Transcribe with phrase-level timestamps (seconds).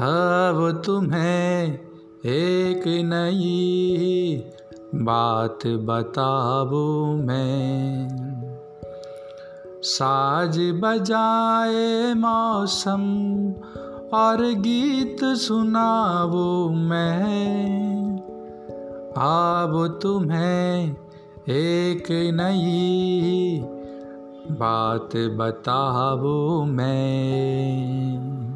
[0.00, 1.74] अब तुम्हें
[2.26, 4.44] एक नई
[4.94, 8.08] बात बताबू मैं।
[9.82, 13.02] साज बजाए मौसम
[14.14, 18.16] और गीत सुनाबू मैं।
[19.16, 20.96] अब तुम्हें
[21.48, 23.60] एक नई
[24.50, 28.47] बात बताबू मैं।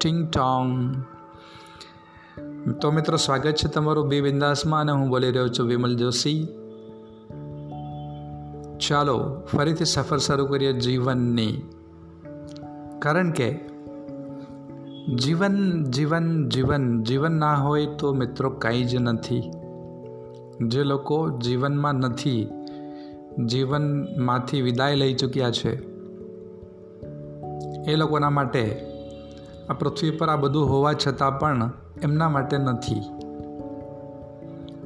[0.00, 1.02] ટિંગ ટોંગ
[2.80, 6.48] તો મિત્રો, સ્વાગત છે તમારું બે બિંદાસમાં અને હું બોલી રહ્યો છું વિમલ જોશી.
[8.88, 11.62] ચાલો, ફરીથી સફર શરૂ કરીએ જીવનની.
[12.98, 13.60] કારણ કે
[15.14, 19.50] જીવન જીવન જીવન જીવન ના હોય તો મિત્રો કંઈ જ નથી.
[20.66, 22.48] જે લોકો જીવનમાં નથી,
[23.46, 25.82] જીવનમાંથી વિદાય લઈ ચૂક્યા છે,
[27.90, 28.89] એ લોકોના માટે
[29.68, 31.70] આ પૃથ્વી પર આ બધું હોવા છતાં પણ
[32.02, 33.00] એમના માટે નથી.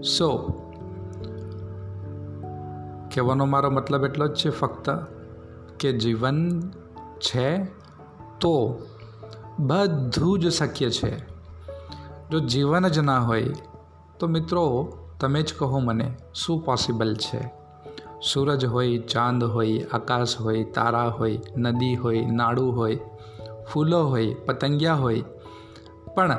[0.02, 0.60] સો
[3.14, 4.90] કહેવાનો મારો મતલબ એટલો જ છે ફક્ત
[5.80, 6.60] કે જીવન
[7.18, 7.64] છે
[8.40, 8.78] તો
[9.58, 11.34] બધું જ શક્ય છે.
[12.30, 13.54] જો જીવન જ ના હોય,
[14.18, 17.52] તો મિત્રો તમે જ કહો મને, શું પોસિબલ છે?
[18.32, 22.98] સૂરજ હોય, ચાંદ હોય, આકાશ હોય, તારા હોય, નદી હોય, નાડું હોય
[23.72, 25.24] ફૂલો હોય, પતંગિયા હોય,
[26.14, 26.36] પણ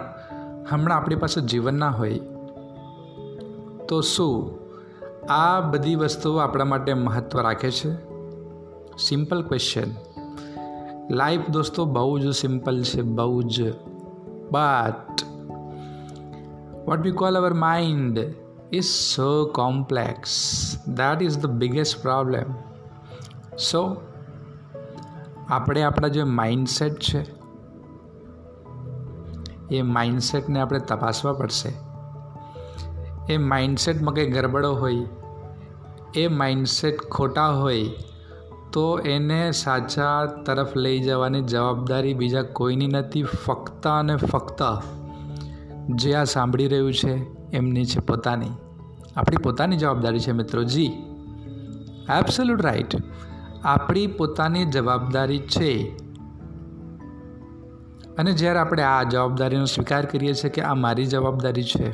[0.70, 2.20] હમણાં આપણી પાસે જીવન ના હોય.
[3.88, 4.60] તો શું
[5.30, 7.94] આ બધી વસ્તુઓ આપણા માટે મહત્ત્વ રાખે છે?
[8.98, 9.88] સિમ્પલ ક્વેશ્ચન
[11.12, 13.74] લાઈફ દોસ્તો બહુ જ સિમ્પલ છે, બહુ જ.
[14.52, 15.24] But
[16.88, 18.34] what we call our mind
[18.74, 22.46] is so complex that is the biggest problem
[23.58, 24.02] so
[25.50, 27.26] આપણે આપણા જે માઇન્ડસેટ છે,
[29.72, 31.74] એ માઇન્ડસેટને આપણે તપાસવા પડશે.
[33.34, 34.96] એ માઇન્ડસેટમાં કંઈ ગરબડો હોય,
[36.16, 37.86] એ માઇન્ડસેટ ખોટા હોય,
[38.74, 43.24] તો એને સાચા તરફ લઈ જવાની જવાબદારી બીજા કોઈની નથી.
[43.24, 44.62] ફક્ત અને ફક્ત
[45.96, 47.14] જે આ સાંભળી રહ્યું છે,
[47.52, 48.50] એમની છે પોતાની.
[49.16, 50.86] આપણી પોતાની જવાબદારી છે મિત્રો, જી.
[52.20, 52.96] એબ્સોલ્યુટ રાઈટ
[53.66, 55.98] આપણી પોતાની જવાબદારી છે.
[58.18, 61.94] અને જ્યારે આપણે આ જવાબદારીનો સ્વીકાર કરીએ છીએ કે આ મારી જવાબદારી છે,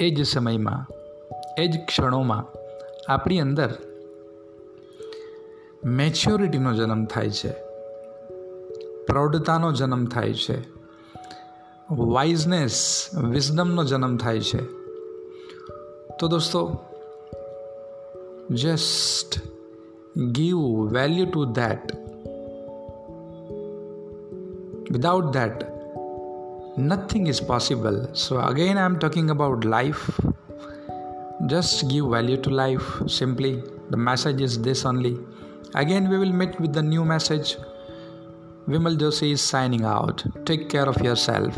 [0.00, 0.86] એ જ સમયમાં,
[1.58, 2.44] એ જ ક્ષણોમાં
[3.12, 3.74] આપણી અંદર
[5.84, 7.52] મેચ્યોરિટીનો જન્મ થાય છે,
[9.06, 10.60] પ્રૌઢતાનો જન્મ થાય છે,
[11.90, 14.62] વાઇઝનેસ, વિઝડમનો જન્મ થાય છે.
[16.20, 16.84] તો દોસ્તો,
[18.50, 19.53] just
[20.32, 21.90] give value to that.
[24.90, 25.70] Without that
[26.76, 28.08] nothing is possible.
[28.14, 30.20] So again i'm talking about life.
[31.46, 33.62] Just give value to life simply.
[33.90, 35.18] The message is this only.
[35.74, 37.56] Again we will meet with the new message.
[38.68, 40.24] Vimal joshi is signing out.
[40.46, 41.54] Take care of yourself